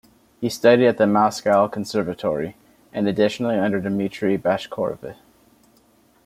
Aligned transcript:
He 0.39 0.49
studied 0.49 0.87
at 0.87 0.97
the 0.97 1.05
Moscow 1.05 1.67
Conservatory, 1.67 2.55
and 2.91 3.07
additionally 3.07 3.59
under 3.59 3.79
Dmitri 3.79 4.35
Bashkirov. 4.35 5.15